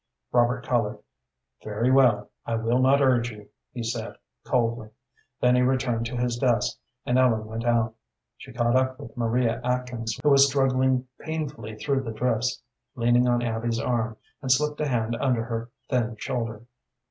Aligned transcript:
Robert 0.31 0.65
colored. 0.65 0.97
"Very 1.63 1.91
well; 1.91 2.31
I 2.43 2.55
will 2.55 2.79
not 2.81 3.03
urge 3.03 3.29
you," 3.29 3.49
he 3.71 3.83
said, 3.83 4.15
coldly. 4.43 4.89
Then 5.39 5.53
he 5.55 5.61
returned 5.61 6.07
to 6.07 6.17
his 6.17 6.37
desk, 6.37 6.79
and 7.05 7.19
Ellen 7.19 7.45
went 7.45 7.65
out. 7.65 7.93
She 8.35 8.51
caught 8.51 8.75
up 8.75 8.99
with 8.99 9.15
Maria 9.15 9.61
Atkins, 9.63 10.17
who 10.23 10.31
was 10.31 10.47
struggling 10.49 11.07
painfully 11.19 11.75
through 11.75 12.01
the 12.01 12.13
drifts, 12.13 12.63
leaning 12.95 13.27
on 13.29 13.43
Abby's 13.43 13.79
arm, 13.79 14.17
and 14.41 14.51
slipped 14.51 14.81
a 14.81 14.87
hand 14.87 15.15
under 15.21 15.43
her 15.43 15.69
thin 15.87 16.15
shoulder. 16.17 16.63